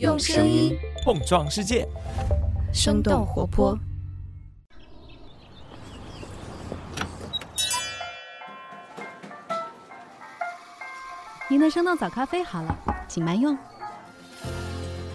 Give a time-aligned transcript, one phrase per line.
[0.00, 1.86] 用声音碰撞世界，
[2.72, 3.78] 生动活泼。
[11.48, 12.76] 您的生动早咖啡好了，
[13.06, 13.56] 请慢用。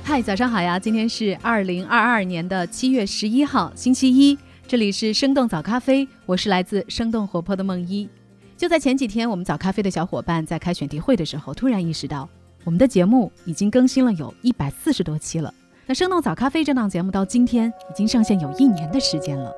[0.01, 0.79] 嗨，早上好呀！
[0.79, 4.37] 今天是二零二二年的七月十一号，星期一。
[4.65, 8.09] 这里是生动早咖啡，我是来自生动活泼的梦一。
[8.55, 12.29] 就在前几天，我们早咖啡的小伙伴在开选题会的时候，突然意识到
[12.63, 15.53] 我们的节目已经更新了有一百四十多期了。
[15.85, 19.51] 那生动早咖啡这档节目到今天已经上线有一年的时间了。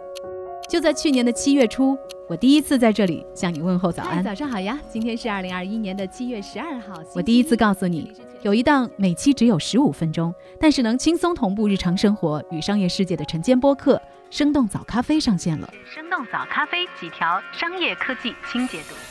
[0.69, 1.97] 就在去年的七月初，
[2.29, 4.79] 我第一次在这里向你问候早安，早上好呀！
[4.89, 13.95] 今天是二零二一年的七月十二号，我第一次告诉你，有一档每期只有十五分钟，但是能轻松同步日常生活与商业世界的晨间播客
[14.29, 15.69] 《生动早咖啡》上线了。
[15.93, 19.10] 生动早咖啡几条商业科技轻解读。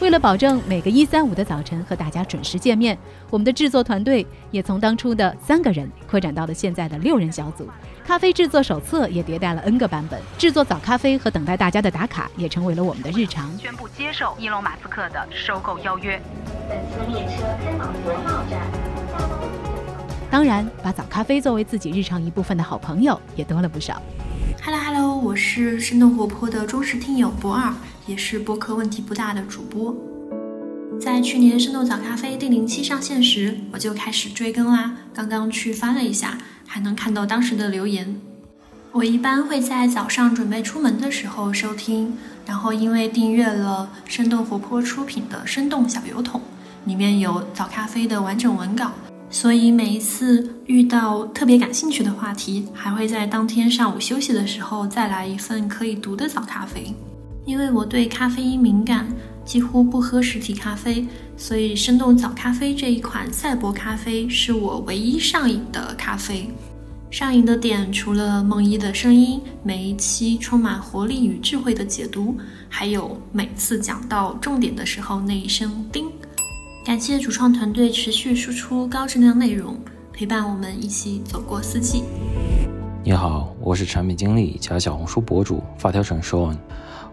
[0.00, 2.96] 为了保证每个一三五的早晨和大家准时见面，
[3.28, 7.68] 我们的制作团队也从当初的三个人扩展到了现在的六人小组。
[8.02, 13.54] 咖啡制作手册也迭代了 N 个版本，制作早咖啡和等待大家的打卡也成为了我们的日常。
[13.58, 16.18] 宣布接受伊隆马斯克的收购邀约。
[16.66, 18.58] 本次列车开往国贸站。
[20.30, 24.00] 当然，把早咖啡作为自己日常一部分的好朋友也多了不少。
[24.64, 27.70] Hello Hello，我是生动活泼的忠实听友博二。
[28.06, 29.94] 也是播客问题不大的主播，
[31.00, 34.96] 在去年生动早咖啡第零期上线时，我就开始追更啦。
[35.14, 38.20] 刚刚去翻了一下，还能看到当时的留言。
[38.92, 46.40] 我一般会在早上准备出门的时候收听，然后因为订阅了生动活泼出品的生动小油桶，
[46.86, 48.90] 里面有早咖啡的完整文稿，
[49.30, 56.92] 所以每一次遇到特别感兴趣的话题，还会在当天上午休息的时候再来一份可以读的早咖啡。
[57.50, 59.12] 因为我对咖啡因敏感，
[59.44, 61.04] 几乎不喝实体咖啡，
[61.36, 66.48] 所以生动早咖啡这一款赛博咖啡是我唯一上瘾的咖啡。
[67.10, 72.36] 上瘾的点除了梦一的声音，每一期充满活力与智慧的解读，
[72.68, 76.06] 还有每次讲到重点的时候那一声“叮”。
[76.86, 79.76] 感谢主创团队持续输出高质量内容，
[80.12, 82.04] 陪伴我们一起走过四季。
[83.02, 86.56] 你好，我是产品经理加小红书博主发条城 Sean。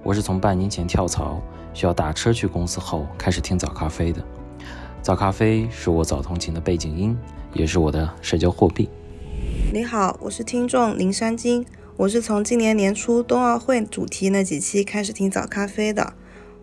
[0.03, 1.41] 我是从半年前跳槽，
[1.73, 4.23] 需要打车去公司后开始听早咖啡的。
[5.01, 7.17] 早咖啡是我早通勤的背景音，
[7.53, 8.89] 也是我的社交货币。
[9.73, 11.65] 你好，我是听众林山金，
[11.97, 16.13] 我是从今年年初冬奥会主题那几期开始听早咖啡的。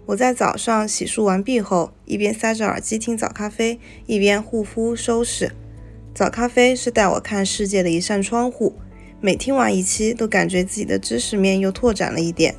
[0.06, 5.52] 我在早上洗漱完毕后，一边塞着耳机听早咖啡，一边护肤收拾。
[6.14, 8.74] 早咖啡是带我看世界的一扇窗户，
[9.20, 12.54] 每听完一期，都感觉自己的知识面又拓展了一点。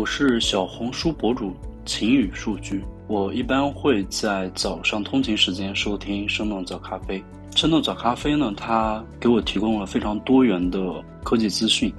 [0.00, 7.22] 我是小红书博主晴雨数据，我一般会在早上通勤时间收听生动早咖啡。
[7.54, 10.80] 生动早咖啡呢，它给我提供了非常多元的
[11.22, 11.92] 科技资讯，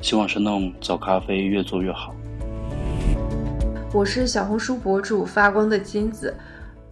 [0.00, 2.14] 希望生动早咖啡越做越好。
[3.92, 6.32] 我是小红书博主发光的金子，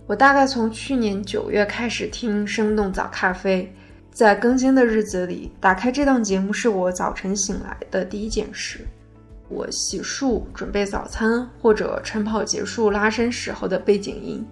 [0.08, 3.72] 我大概从去年九月开始听生动早咖啡，
[4.10, 8.84] 在更新的日子里，打开这档节目是我早晨醒来的第一件事。
[9.48, 14.44] 我洗漱、准备早餐或者晨跑结束拉伸时候的背景音，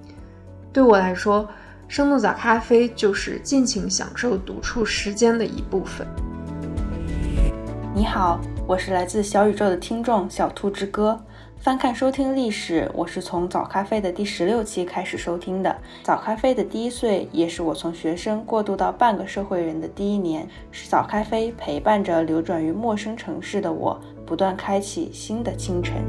[0.73, 1.49] 对我来说，
[1.89, 6.07] 生动早咖啡就是尽情享受独处时间的一部分。
[7.93, 11.21] 你好，我是来自小宇宙的听众小兔之歌。
[11.59, 15.75] 翻看收听历史，我是从早咖啡的第十六期开始收听的。
[16.03, 23.99] 早咖啡的第一岁，也是我从学生过渡到半个社会人的第一年，是早咖啡陪伴着流转于陌生城市的我。
[24.27, 26.05] 不断开启新的清晨。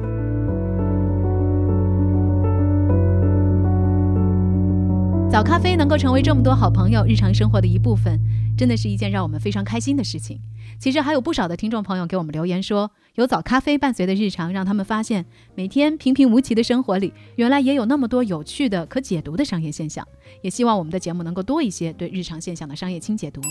[5.30, 8.18] 早咖啡能够成为这么多好朋友日常生活的一部分，
[8.58, 10.40] 真的是一件让我们非常开心的事情。
[10.80, 20.08] 其实还有不少的听众朋友给我们留言说，有早咖啡伴随的日常，让他们发现每天平平无奇的生活里，原来也有那么多有趣的、可解读的商业现象。
[20.42, 23.41] 也希望我们的节目能够多一些对日常现象的商业轻解读。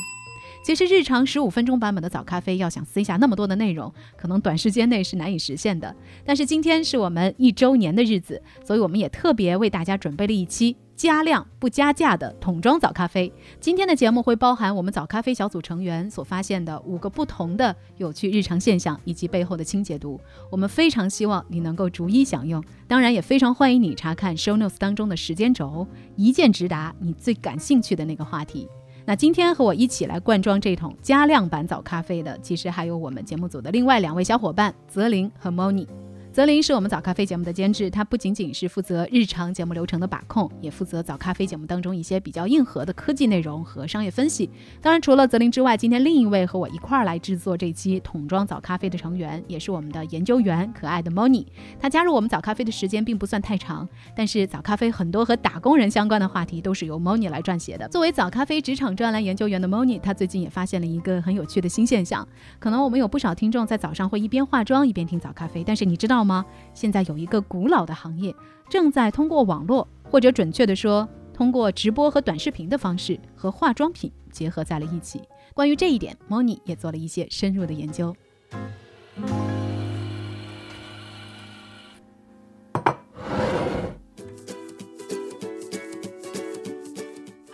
[0.65, 5.95] 其实日常十五分钟版本的早咖啡要想塞下那么多的内容，可能短时间内是难以实现的。
[6.25, 13.31] 但是今天是我们一周年的日子，所以我们也特别为大家准备了一期加量不加价的桶装早咖啡。
[13.61, 20.19] 今天的节目会包含我们早咖啡小组成员所发现的五个不同的有趣日常现象以及背后的轻解读。
[20.51, 25.87] 我们非常希望你能够逐一享用，当然也非常欢迎你查看 show notes 当中的时间轴，
[26.17, 28.67] 一键直达你最感兴趣的那个话题。
[29.07, 35.87] 那今天和我一起来灌装这桶加量版早咖啡的，其实还有我们节目组的另外两位小伙伴泽林和 Moni。
[36.35, 44.51] 泽林是我们早咖啡节目的监制，他不仅仅是负责日常节目流程的把控，也负责早咖啡节目当中一些比较硬核的科技内容和商业分析。
[44.83, 51.47] 当然，除了泽林之外，今天另一位和我一块儿来制作这期桶装早咖啡的成员，也是我们的研究员，可爱的 Moni。
[51.79, 57.87] 他加入我们早咖啡的时间并不算太长，但是早咖啡很多和打工人相关的话题都是由 Moni 来撰写的。
[57.91, 62.27] 作为早咖啡职场专栏研究员的 Moni，他最近也发现了一个很有趣的新现象。
[62.59, 66.45] 可能我们有不少听众在早上会一边化妆一边听早咖啡，但是你知道吗？
[66.73, 68.35] 现在有一个古老的行业
[68.69, 75.21] 正在通过网络，或者准确的说，通过直播和短视频的方式和化妆品结合在了一起。
[75.53, 78.17] 关于这一点，Moni 也做了一些深入的研究。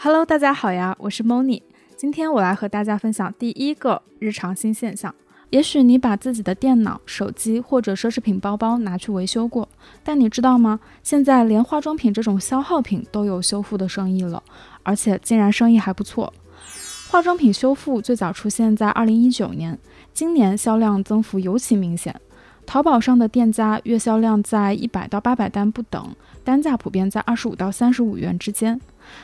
[0.02, 1.62] Hello，大家好呀，我是 Moni，
[1.94, 5.14] 今天我来和大家分享第一个日常新现象。
[5.50, 9.69] 也许你把自己的电脑、手机或者奢侈品包包拿去维修过，
[10.05, 10.79] 但你知道吗？
[11.02, 14.43] 现在连化妆品这种消耗品都有修复的生意了，
[14.85, 16.32] 而且竟然生意还不错。
[17.11, 19.76] 化妆品修复最早出现在二零一九年，
[20.14, 22.14] 今年销量增幅尤其明显。
[22.64, 26.14] 淘宝上的店家月销量在一百到八百单不等，
[26.44, 28.81] 单价普遍在二十五到三十五元之间。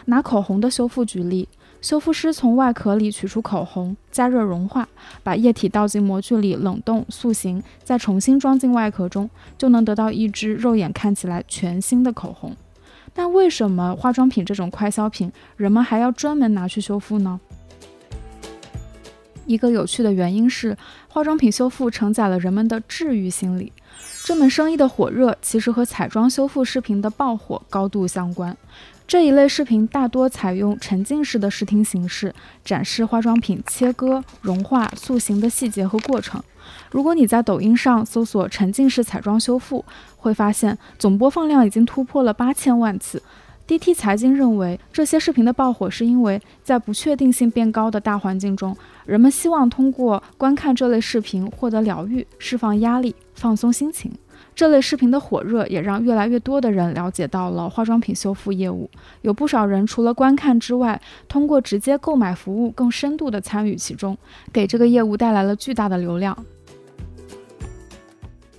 [0.07, 1.49] 拿口红的修复举例。
[1.81, 4.89] 修复师从外壳里取出口红，加热融化，
[5.23, 12.57] 把液体倒进模具里冷冻塑形，再重新装进外壳中，就能得到一支肉眼看起来全新的口红。
[13.15, 17.41] 但为什么化妆品这种快消品，人们还要专门拿去修复呢？
[19.47, 20.77] 一个有趣的原因是，
[21.09, 23.73] 化妆品修复承载了人们的治愈心理。
[24.25, 28.57] 这门生意的火热，其实和彩妆修复视频的爆火高度相关。
[29.07, 36.43] 这一类视频大多采用沉浸式的视听形式，展示化妆品切割、融化、塑形的细节和过程。
[36.91, 39.85] 如果你在抖音上搜索“沉浸式彩妆修复”，
[40.19, 43.23] 会发现总播放量已经突破了八千万次。
[43.69, 54.13] DT 财经认为，这些视频的爆火是因为在不确定性变高的大环境中，人们希望通过观看这类视频获得疗愈、释放压力、放松心情。
[54.55, 58.91] 这类视频的火热也让越来越多的人了解到了化妆品修复业务。
[59.23, 64.17] 有不少人除了观看之外，通过直接购买服务，更深度的参与其中，
[64.53, 66.37] 给这个业务带来了巨大的流量。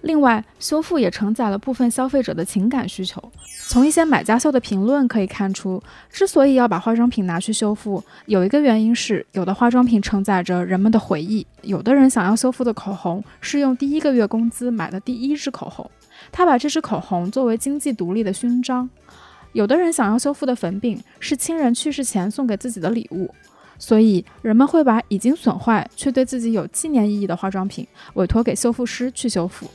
[0.08, 3.22] 另外，修复也承载了部分消费者的情感需求。
[3.68, 11.46] 从一些买家秀的评论可以看出，之所以要把化妆品拿去修复，有一个原因是有的化妆品承载着人们的回忆。
[11.62, 15.92] 有的人想要修复的口红是用第一个月工资买的第一支口红，
[16.32, 18.90] 他把这支口红作为经济独立的勋章。
[19.52, 23.30] 有的人想要修复的粉饼是亲人去世前送给自己的礼物，
[23.78, 29.70] 所以人们会把已经损坏却对自己有纪念意义的化妆品委托给修复师去修复。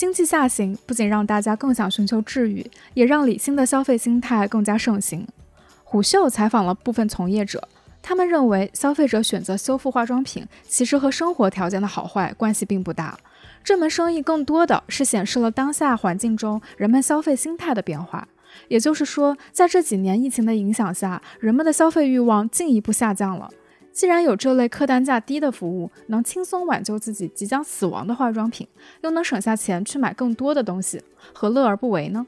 [0.00, 2.64] 经济下行不仅让大家更想寻求治愈，
[2.94, 5.28] 也让理性的消费心态更加盛行。
[5.84, 7.68] 虎嗅采访了部分从业者，
[8.00, 13.14] 他们认为消费者选择修复化妆品，其实和生活条件的好坏关系并不大。
[13.62, 18.26] 这门生意更多的是显示了当下环境中人们消费心态的变化。
[18.68, 23.50] 也就是说，在这几年疫情的影响下，人们的消费欲望进一步下降了。
[24.00, 28.66] 既然有这类客单价低的服务，能轻松挽救自己即将死亡的化妆品，
[29.02, 31.02] 又能省下钱去买更多的东西，
[31.34, 32.26] 何乐而不为呢？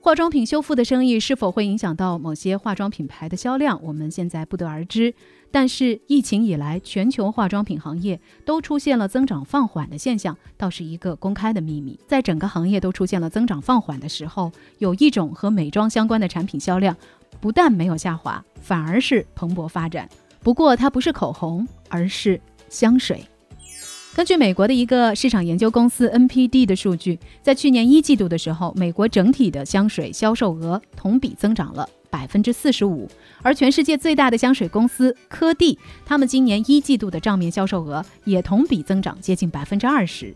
[0.00, 5.14] 化妆品修复的生意是否会影响到某些化妆品牌的销量，我们现在不得而知。
[5.52, 11.96] 但是疫情以来，全球化妆品行业都出现了增长放缓的现象，倒是一个公开的秘密。
[12.08, 16.96] 在整个行业都出现了增长放缓的时候，有一种和美妆相关的产品销量。
[17.42, 20.08] 不但没有下滑，反而是蓬勃发展。
[20.44, 23.26] 不过它不是口红，而是香水。
[24.14, 33.08] 根据美国的一个市场研究公司 NPD 的数据，在去年一季度的时候，美国整体的香水销售额同比增长了百分之四十五。
[33.42, 40.32] 而全世界最大的香水公司科蒂，他们今年一季度的账面销售额也同比增长接近百分之二十。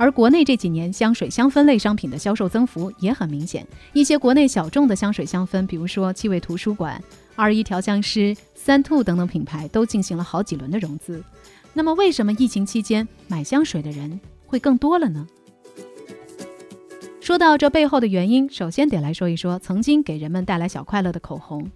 [0.00, 6.98] 而国内这几年香水香氛类商品的销售增幅也很明显，一些国内小众的香水香氛，比如说气味图书馆、
[7.36, 11.22] 二一调香师、三兔等等品牌，都进行了好几轮的融资。
[11.74, 15.26] 那么，为什么疫情期间买香水的人会更多了呢？
[17.20, 21.70] 说到这背后的原因，首先得来说一说曾经给人们带来小快乐的口红。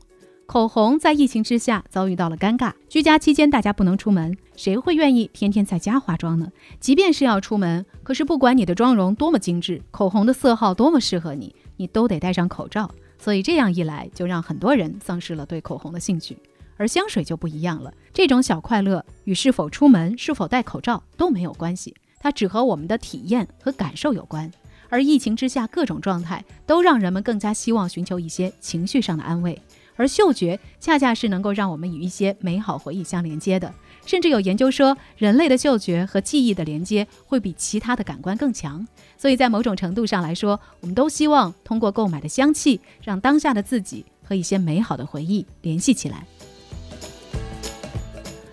[0.46, 2.72] 口红在疫情之下遭遇到了尴尬。
[2.88, 6.52] 居家期间，大家不能出门，谁会愿意天天在家化妆呢？
[6.78, 12.90] 即便是要出门，可是不管你的妆容多么精致，口红的色号多么适合你，你都得戴上口罩。
[13.18, 16.36] 所以这样一来，就让很多人丧失了对口红的兴趣。
[16.76, 24.50] 而香水就不一样了，这种小快乐与是否出门、是否戴口罩都没有关系，它只和我们的体验和感受有关。
[24.90, 29.60] 而疫情之下，各种状态都让人们更加希望寻求一些情绪上的安慰，
[29.96, 33.72] 而嗅觉恰恰是能够让我们与一些美好回忆相连接的。
[34.06, 38.86] 甚至有研究说，人类的嗅觉和记忆的连接会比其他的感官更强。
[39.16, 46.26] 所以在某种程度上来说，我们都希望通过购买的香气，让当下的自己和一些美好的回忆联系起来。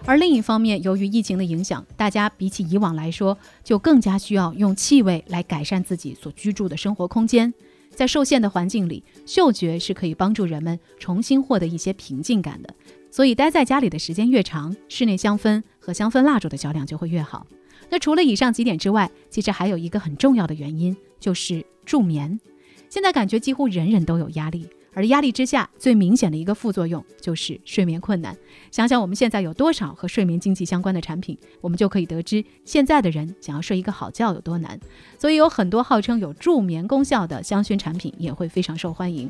[0.05, 7.53] 而另一方面，由于疫情的影响，大家比起以往来说，就更加需要用气味来改善自己所居住的生活空间。
[7.93, 12.73] 在受限的环境里，嗅觉是可以帮助人们重新获得一些平静感的。
[13.11, 17.45] 所以，待在家里的时间越长，室内香氛和香氛蜡烛的销量就会越好。
[17.89, 22.39] 那除了以上几点之外，其实还有一个很重要的原因，就是助眠。
[22.89, 24.65] 现在感觉几乎人人都有压力。
[24.93, 28.35] 而压力之下最明显的一个副作用就是睡眠困难。
[28.71, 34.79] 想想我们现在有多少和睡眠经济相关的产品，我们就可以得知现在的人想要睡一个好觉有多难。
[35.17, 39.29] 所以有很多号称有助眠功效的香薰产品也会非常受欢迎。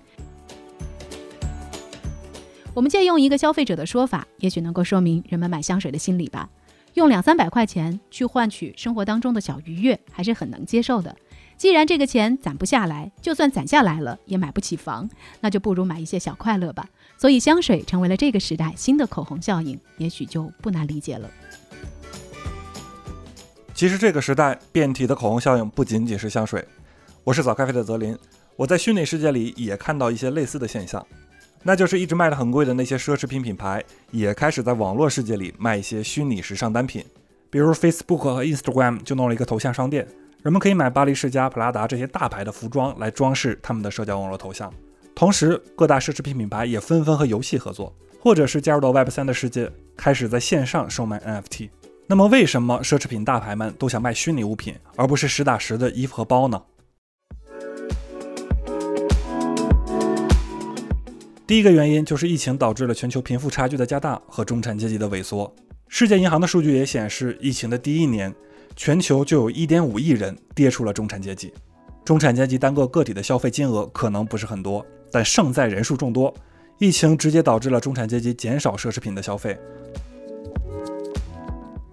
[2.73, 6.49] 我们借用一个消费者的说法，也许能够说明人们买香水的心理吧。
[6.93, 11.15] 用两三百块钱去换取生活当中的小愉悦，还是很能接受的。
[11.61, 15.07] 既然这个钱攒不下来，就算攒下来了也买不起房，
[15.41, 16.89] 那就不如买一些小快乐吧。
[17.19, 21.29] 所以香水成为了这个时代新的口红效应，也许就不难理解了。
[23.75, 26.67] 其实这个时代变体的口红效应不仅仅是香水。
[27.23, 28.17] 我是早咖啡的泽林，
[28.55, 31.05] 我在虚拟世界里也看到一些类似的现象，
[31.61, 37.05] 那就是一直卖的很贵的那些奢侈品品牌，也开始在网络世界里卖一些虚拟时尚单品，
[37.51, 40.07] 比如 Facebook 和 Instagram 就弄了一个头像商店。
[40.43, 44.73] 人们可以买巴黎世家、普拉达这些大牌的服装来装饰他们的社交网络头像，
[45.13, 51.69] 同时各大奢侈品品牌也纷纷和游戏合作，或者是加入到 Web 三的世界，开始在线上售卖 NFT。
[52.07, 56.59] 那么，为什么奢侈品大牌们都想卖虚拟物品，而不是实打实的衣服和包呢？
[61.45, 65.53] 第一个原因就是疫情导致了全球贫富差距的加大和中产阶级的萎缩。
[65.87, 68.33] 世界银行的数据也显示，疫情的第一年。
[68.83, 71.53] 全球就有1.5亿人跌出了中产阶级，
[72.03, 76.33] 中产阶级单个个体的消费金额可能不是很多，但胜在人数众多。
[76.79, 79.55] 疫情直接导致了中产阶级减少奢侈品的消费。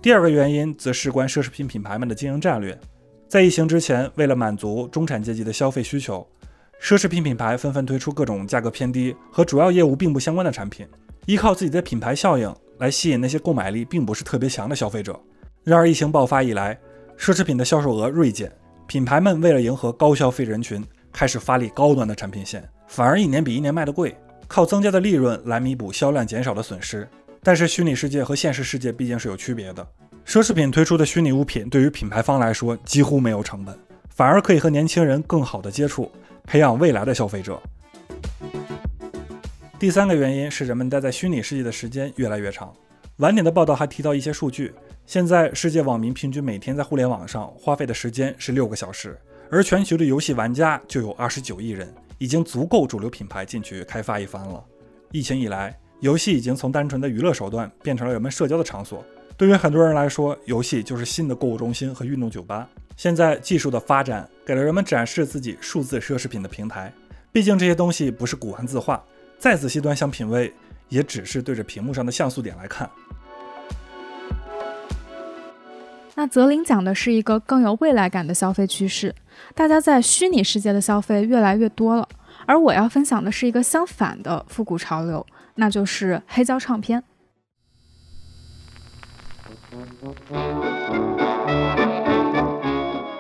[0.01, 2.81] 第二个原因则事关奢侈品品牌们的经营战略。
[3.29, 6.27] 在疫情之前，为了满足中产阶级的消费需求，
[6.81, 10.89] 奢侈品品牌纷纷推出各种价格偏低和主要业务并不相关的产品，
[11.27, 15.21] 依靠自己的品牌效应来吸引那些购买力并不是特别强的消费者。
[15.69, 16.75] 然而，疫情爆发以来，
[17.19, 18.51] 奢侈品的销售额锐减，
[18.87, 20.83] 品牌们为了迎合高消费人群，
[21.13, 27.07] 开始发力高端的产品线，反而一年比一年卖得贵，靠增加的利润来弥补销量减少的损失。
[27.43, 29.87] 但是，虚拟世界和现实世界毕竟是有区别的，
[30.25, 36.11] 奢侈品推出的虚拟物品对于品牌方来说几乎没有成本，反而可以和年轻人更好的接触，
[36.45, 37.61] 培养未来的消费者。
[39.79, 42.73] 第三个原因是人们待在虚拟世界的时间越来越长。
[43.19, 44.73] 晚点的报道还提到一些数据。
[45.09, 49.19] 现在世界网民平均每天在互联网上花费的时间是六个小时，
[49.51, 54.63] 而全球的游戏玩家就有二十九亿人，已经足够主流品牌进去开发一番了。
[55.11, 59.03] 疫情以来，游戏已经从单纯的娱乐手段变成了人们社交的场所。
[59.35, 62.69] 对于很多人来说，游戏就是新的购物中心和运动酒吧。
[62.95, 66.93] 现在技术的发展给了人们展示自己数字奢侈品的平台。
[67.33, 69.03] 毕竟这些东西不是古玩字画，
[69.39, 70.53] 再仔细端详品味，
[70.91, 72.91] 也只是对着屏幕上的像素点来看。
[76.19, 79.15] 那泽林讲的是一个更有未来感的消费趋势，
[79.55, 82.09] 大家在虚拟世界的消费越来越多了。
[82.45, 87.05] 而我要分享的是一个相反的复古潮流，那就是黑胶唱片。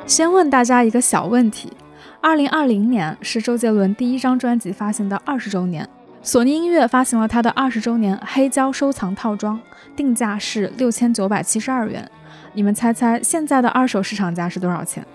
[0.05, 1.73] 先问大家一个小问题：
[2.21, 5.89] 二零二零年是周杰伦第一张专辑发行的二十周年，
[6.21, 9.61] 索尼音乐发行了它的二十周年黑胶收藏套装，
[9.95, 12.11] 定价是六千九百七十二元。
[12.59, 15.07] 你们猜猜现在的二手市场价是多少钱？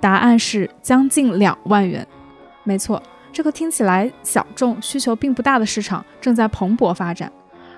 [0.00, 2.06] 答案是将近两万元。
[2.62, 7.32] 没错，这个听起来小众、需求并不大的市场正在蓬勃发展。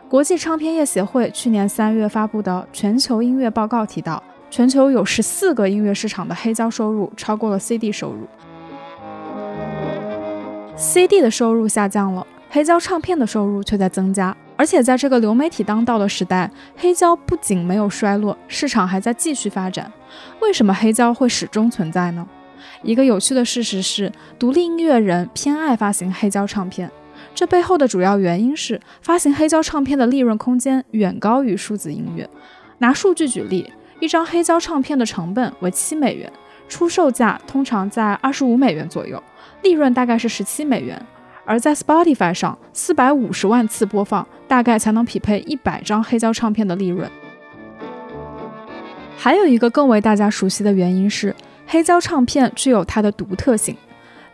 [0.06, 8.28] 国际唱片业协会去年三月发布的全球音乐报告提到，全球有十四个音乐市场的黑胶收入超过了 CD 收入
[10.76, 14.36] ，CD 的收入下降了，黑胶唱片的收入却在增加。
[14.60, 19.90] 而且在这个流媒体当道的时代，黑胶不仅没有衰落，市场还在继续发展。
[20.40, 22.28] 为什么黑胶会始终存在呢？
[22.82, 26.90] 一个有趣的事实是，独立音乐人偏爱发行黑胶唱片。
[27.34, 32.28] 这背后的主要原因是，发行黑胶唱片的利润空间远高于数字音乐。
[32.80, 36.30] 拿数据举例，一张黑胶唱片的成本为七美元，
[36.68, 39.22] 出售价通常在二十五美元左右，
[39.62, 41.02] 利润大概是十七美元。
[41.44, 47.10] 而在 Spotify 上，四百五十万次播放，大概才能匹配一百张黑胶唱片的利润。
[49.16, 51.34] 还有一个更为大家熟悉的原因是，
[51.66, 53.76] 黑胶唱片具有它的独特性，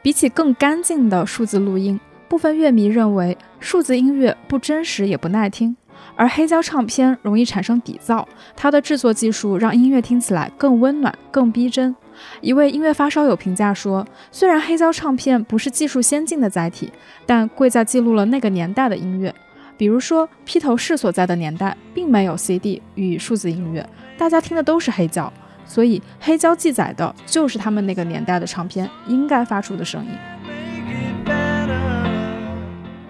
[0.03, 1.99] 比起更干净的数字录音。
[2.29, 5.77] 部分乐迷认为数字音乐不真实也不耐听，
[6.17, 8.25] 而黑胶唱片容易产生底噪。
[8.57, 11.95] 它的制作技术让音乐听起来更温暖、更逼真。
[12.41, 16.93] 一位音乐发烧友评价说：“虽然黑胶唱片不是技术先进的载体，
[17.25, 19.35] 但贵在记录了那个年代的音乐。
[19.77, 25.33] 比如说，披头士所在的年代并没有 CD 与数字音乐，大家听的都是黑胶，
[25.67, 30.11] 所以黑胶记载的就是他们那个年代的唱片应该发出的声音。”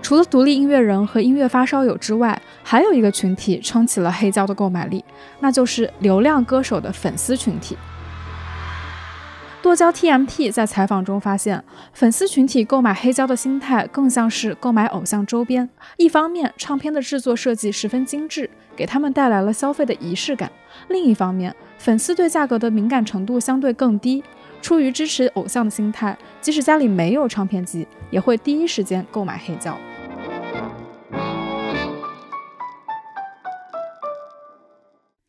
[0.02, 5.04] 除了独立音乐人和音乐发烧友之外，还有一个群体撑起了黑胶的购买力，
[5.40, 7.76] 那就是流量歌手的粉丝群体。
[9.66, 11.61] 剁椒 TMT 在采访中发现，
[11.92, 15.68] 粉丝群体购买黑胶的心态更像是购买偶像周边。
[15.96, 20.49] 一方面，唱片的制作设计十分精致，给他们带来了消费的仪式感；
[20.87, 24.23] 另一方面，粉丝对价格的敏感程度相对更低。
[24.62, 29.76] 出于支持偶像的心态，即使家里没有唱片机，也会第一时间购买黑胶。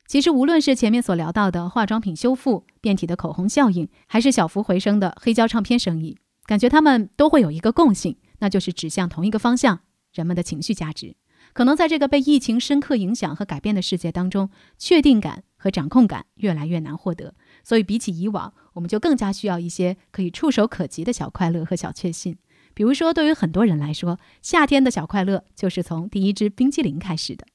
[0.07, 9.81] 其实，无论是前面所聊到的化妆品修复、变体的口红效应，还是小幅回升的黑胶唱片生意，感觉他们都会有一个共性，那就是指向同一个方向：
[10.13, 11.17] 人们的情绪价值。
[11.51, 17.33] 可能在这个被疫情深刻影响和改变的世界当中，确定感和掌控感越来越难获得。
[17.65, 22.37] 所以，比起以往，我们就更加需要一些可以触手可及的小快乐和小确幸。
[22.73, 27.45] 比如说，对于很多人来说，夏天的小快乐就是从第一支冰激凌开始的。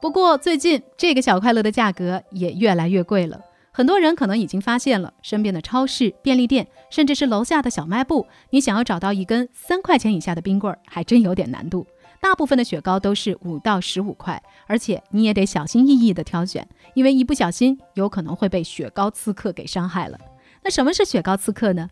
[0.00, 3.40] 不过最近这个小快乐的价格也越来越贵了，
[3.70, 11.86] 很多人可能已经发现了，身边的超市、便利店，甚至是楼下的小卖部，你想要找到一根三块钱以下的冰棍儿，还真有点难度。
[12.20, 20.18] 大部分的雪糕都是五到十五块，而且你也得小心翼翼地挑选，因为一不小心有可能会被雪糕刺客给伤害了。
[20.62, 21.88] 那什么是雪糕刺客呢？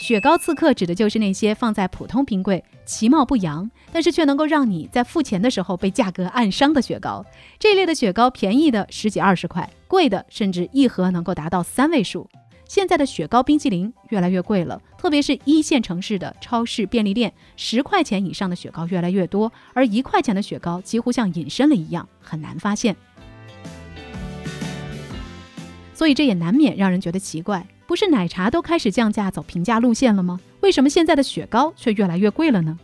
[0.00, 7.24] 雪糕刺客指的就是那些放在普通冰柜其貌不扬，但是却能够让你在付钱的时候被价格暗伤的雪糕。
[7.58, 12.28] 这类的雪糕便宜的十几二十块，贵的甚至一盒能够达到三位数。
[12.68, 22.94] 现在的雪糕冰淇淋越来越贵了，特别是一线城市的超市、便利店，十块钱以上的雪糕越来越多，而一块钱的雪糕几乎像隐身了一样，很难发现。
[25.94, 27.66] 所以这也难免让人觉得奇怪。
[27.86, 30.40] 不是奶茶都开始降价走平价路线了吗？
[30.60, 32.78] 为什么现在的雪糕却越来越贵了呢？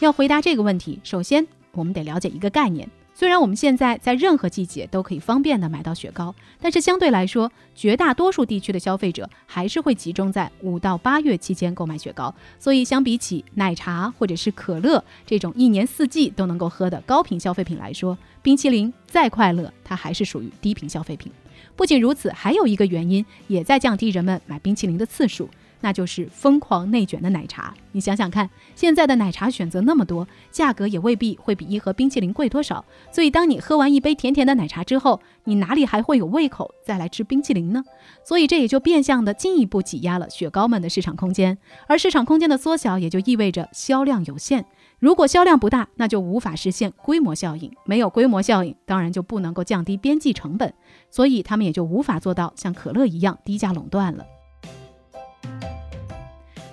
[0.00, 2.88] 要回答这个问题，首先我们得了解一个概念。
[3.12, 12.32] 虽然我们现在在任何季节都可以方便的买到雪糕，但是相对来说，绝大多数地区的消费者还是会集中在五到八月期间购买雪糕。
[12.60, 21.32] 所以相比起奶茶或者是可乐这种一年四季都能够喝的高频消费品来说，冰淇淋再快乐，它还是属于低频消费品。
[21.76, 25.48] 不仅如此，还有一个原因也在降低人们买冰淇淋的次数，
[25.80, 27.74] 那就是疯狂内卷的奶茶。
[27.92, 32.84] 你想想看，现在的奶茶选择那么多，价格也未必会比一盒冰淇淋贵多少。
[33.10, 37.82] 所以，当你喝完一杯甜甜的奶茶之后，你哪里还会有胃口再来吃冰淇淋呢？
[38.24, 41.58] 所以，这也就变相的进一步挤压了雪糕们的市场空间。
[41.86, 44.64] 而市场空间的缩小，也就意味着销量有限。
[44.98, 47.72] 如果销量不大，那就无法实现规模效应。
[47.84, 50.74] 没有规模效应，当然就不能够降低边际成本，
[51.08, 54.26] 所以他们也就无法做到像可乐一样低价垄断了。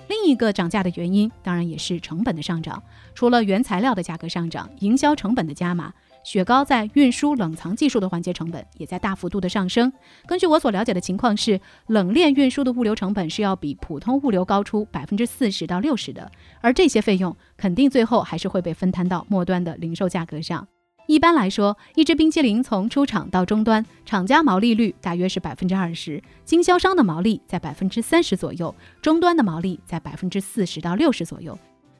[0.08, 2.82] 另一个涨价的原因，当然也是成本的上涨。
[3.14, 5.92] 除了原材料的价格上涨，营销成本的加码。
[6.26, 9.92] 雪糕在运输冷藏技术的环节成本也在大幅度的上升。
[10.26, 16.28] 根据我所了解的情况是，冷链运输的物流成本是要比普通物流高出百分之四十到六十的，
[16.60, 20.66] 而这些费用肯定最后还是会被分摊到末端的零售价格上。
[21.06, 31.56] 一般来说，一只冰淇淋从出厂到终端，厂家毛利率大约是百分之二十，经销商的毛利在百分之三十左右，终端的毛利在百分之四十到六十左右。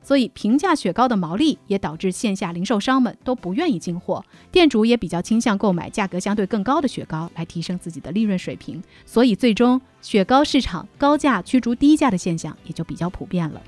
[0.07, 8.81] 所以，平价雪糕的毛利也导致线下零售商们都不愿意进货，店主也比较倾向购买价格相对更高的雪糕来提升自己的利润水平。
[9.05, 13.61] 所以，最终雪糕市场高价驱逐低价的现象也就比较普遍了。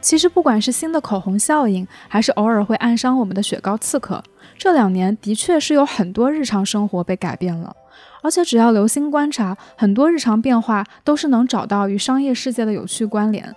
[0.00, 4.24] 其实，不管是新的口红效应，还是偶尔会暗伤我们的雪糕刺客，
[4.58, 7.76] 这两年的确是有很多日常生活被改变了。
[8.22, 13.54] 而且只要留心观察，很多日常变化都是能找到与商业世界的有趣关联。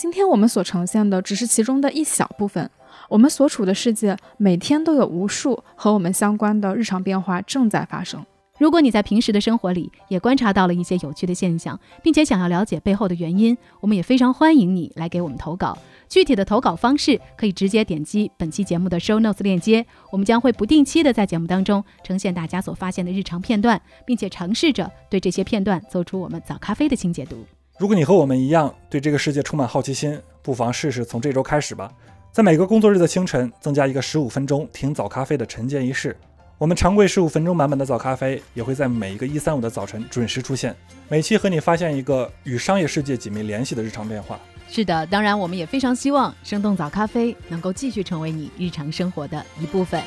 [0.00, 2.70] 今天我们所呈现的只是其中的一小部分，
[3.10, 8.24] 我们所处的世界每天都有无数和我们相关的日常变化正在发生。
[8.58, 15.76] 如果你在平时的生活里也观察到了一些有趣的现象，并且想要了解背后的原因，我们也非常欢迎你来给我们投稿。
[16.08, 27.44] 具体的投稿方式可以直接点击本期节目的 show notes 链接，我们将会不定期的在节目当中呈现大家所发现的日常片段，并且尝试着对这些片段做出我们早咖啡的清解读。
[27.80, 31.90] 如果你和我们一样对这个世界充满好奇心，不妨试试从这周开始吧，
[32.30, 36.14] 在每个工作日的清晨增加一个十五分钟听早咖啡的晨间仪式。
[36.58, 40.76] 我们常规十五分钟版本的早咖啡也会在每一个一三五的早晨准时出现，
[41.08, 44.38] 每期和你发现一个与商业世界紧密联系的日常变化。
[44.68, 50.02] 是的，当然，我们也非常希望生动早咖啡能够继续成为你日常生活的一部分。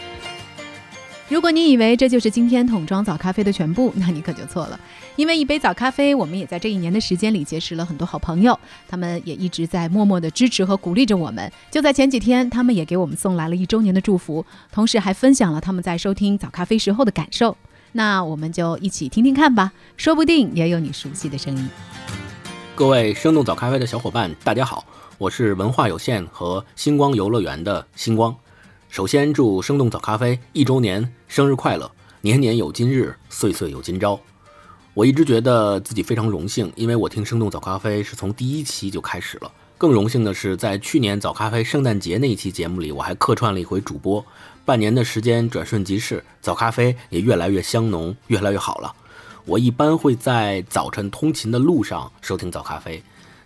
[1.34, 4.80] 如果你以为这就是今天桶装早咖啡的全部， 那你可就错了。
[5.16, 11.52] 因为一杯早咖啡，我们也在这一年的时间里结识了很多好朋友，他们也一直在默默的支持和鼓励着我们。
[11.72, 17.58] 就在前几天，他们也给我们送来了一周年的祝福，同时还分享了他们在收听早咖啡时候的感受。
[17.94, 21.68] 那我们就一起听听看吧，说不定也有你熟悉的声音。
[22.76, 24.86] 各位生动早咖啡的小伙伴，大家好，
[25.18, 28.36] 我是文化有限和星光游乐园的星光。
[28.94, 34.20] 首先祝生动早咖啡一周年生日快乐，年年有今日，岁岁有今朝。
[34.94, 39.52] 我一直觉得自己非常荣幸，因为我听生动早咖啡是从第一期就开始了。
[39.80, 44.24] 更荣幸的是，在去年早咖啡圣诞节那一期节目里，我还客串了一回主播。
[44.64, 48.94] 半年的时间转瞬即逝，早咖啡也越来越香浓，越来越好了。
[49.46, 53.02] 我一般会在早晨通勤的路上收听早咖啡，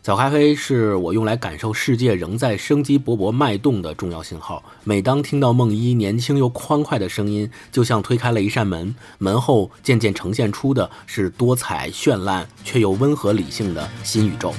[0.07, 4.63] 小咖啡是我用来感受世界仍在生机勃勃脉动的重要信号。
[4.85, 14.53] 每当听到梦一年轻又欢快的声音，就像推开了一扇门，门后渐渐呈现出的是多彩绚烂却又温和理性的新宇宙。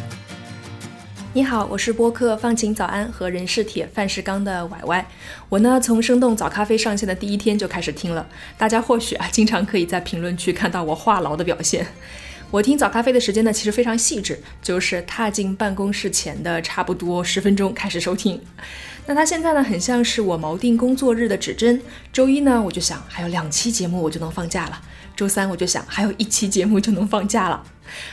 [1.33, 5.09] 你好，我是播客放晴早安和人是铁饭是钢的歪歪。
[5.49, 11.87] 我呢从生动早咖啡上线的第一天就开始听了，大家或许啊经常可以在评论区看到我话痨的表现。
[12.51, 18.41] 我听早咖啡的时间呢其实非常细致，就是踏进办公室前的差不多十分钟开始收听。
[19.05, 21.79] 那它现在呢很像是我锚定工作日的指针，
[22.11, 24.81] 周一呢我就想还有两期节目我就能放假了，
[25.15, 27.63] 周三我就想还有一期节目就能放假了。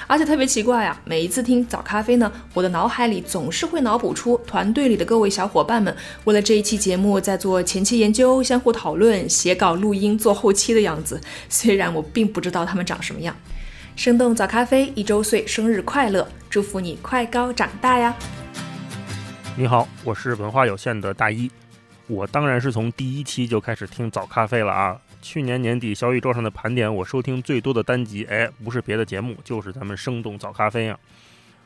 [0.06, 5.96] 而且特别奇怪啊，每一次听早咖啡呢，我的脑海里总是会脑补出团队里的各位小伙伴们
[6.26, 11.22] 为了这一期节目在做前期研究、相互讨论、写稿、录音、做后期的样子。
[11.48, 13.34] 虽然我并不知道他们长什么样。
[13.96, 18.14] 生动早咖啡一周岁生日快乐，祝福你快高长大呀！
[19.56, 21.50] 你好，我是文化有限的大一，
[22.08, 25.00] 我当然是从第一期就开始听早咖啡了啊。
[25.22, 31.00] 去年年底小宇宙上的盘点，我收听最多的单集，哎，不是别的节目，就是咱们生动早咖啡啊。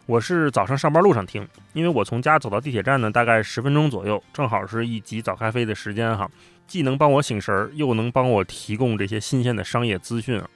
[0.06, 6.30] 我是早上上班路上听，因为我从家走到地铁站呢，大概十分钟左右，正好是一集早咖啡的时间哈，
[6.68, 10.48] 既能帮我醒神儿，又能帮我提供这些新鲜的商业资讯啊。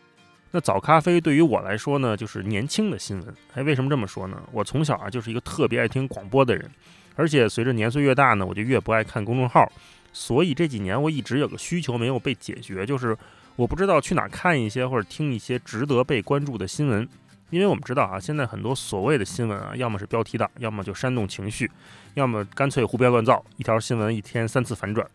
[0.55, 3.35] 那早咖啡对于我来说呢，就是年轻的新闻。
[3.55, 4.39] 哎，为什么这么说呢？
[4.51, 6.69] 我从小啊就是一个特别爱听广播的人，
[7.15, 9.67] 而且随着年岁越大呢，我就越不爱看公众号。
[10.13, 13.17] 所以这几年我一直有个需求没有被解决，就是
[13.55, 17.09] 我不知道去哪看一些或者听一些值得被关注的新闻。
[17.49, 21.69] 因为我们知道啊，现在很多所谓的新闻啊，要么是标题党，要么就煽动情绪，
[22.13, 25.07] 要么干脆胡编乱造，一条新闻一天三次反转。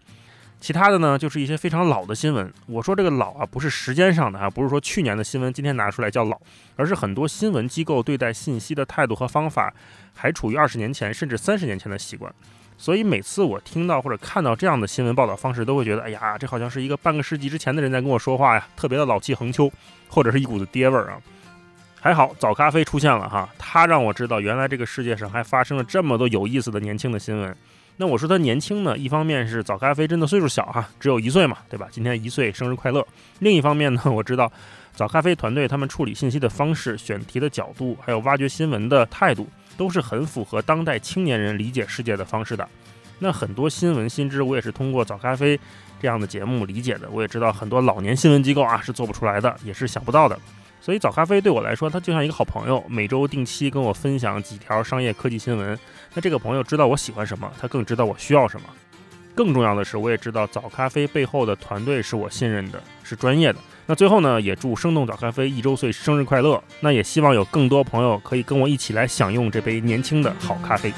[0.61, 2.53] 其他的呢，就是一些非常老的新闻。
[2.67, 6.37] 我说这个老啊，不是时间上的啊，不是说去年的新闻今天拿出来叫老，
[6.75, 9.73] 而是很多新闻机构对待信息的态度和方法，
[10.15, 12.33] 还处于二十年前甚至三十年前的习惯。
[12.77, 19.71] 所以每次我听到或者看到这样的新闻报道方式，都会觉得，哎呀，这好像是一个半个世纪之前的人在跟我说话呀，特别的老气横秋，
[20.09, 21.21] 或者是一股子爹味儿啊。
[22.01, 27.57] 还好早咖啡出现了哈，它让我知道原来这个世界上还发生了这么多有意思的年轻的新闻。
[27.99, 31.87] 那我说他年轻呢，一方面是早咖啡真的岁数小哈，只有一岁嘛，对吧？
[31.91, 33.07] 今天一岁，生日快乐。
[33.41, 34.51] 另一方面呢，我知道
[34.95, 39.47] 早咖啡团队他们处理信息的方式、选题的角度，还有挖掘新闻的态度。
[39.77, 42.69] 都是很符合当代青年人理解世界的方式的。
[43.21, 45.57] 那很多新闻新知，我也是通过早咖啡
[46.03, 47.09] 这样的节目理解的。
[47.13, 50.37] 我也知道很多老年新闻机构啊是做不出来的，也是想不到的。
[50.81, 55.79] 所以早咖啡对我来说，它就像一个好朋友，每周定期跟我分享几条商业科技新闻。
[56.19, 58.67] 那这个朋友知道我喜欢什么，他更知道我需要什么。
[59.37, 63.61] 更重要的是，我也知道早咖啡背后的团队是我信任的，是专业的。
[63.87, 66.61] 那最后呢，也祝生动早咖啡一周岁生日快乐！
[66.81, 70.93] 那也希望有更多朋友可以跟我一起来享用这杯年轻的好咖啡。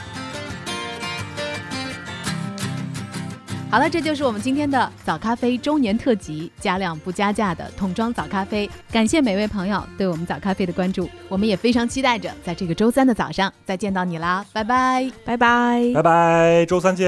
[3.70, 8.68] 好了，这就是我们今天的早咖啡周年特辑，加量不加价的桶装早咖啡。
[8.90, 14.44] 感谢每位朋友对我们早咖啡的关注，我们也非常期待着在这个周三的早上再见到你啦！
[14.52, 17.06] 拜拜，拜拜，拜拜，周三见，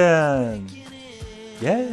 [1.63, 1.85] 耶。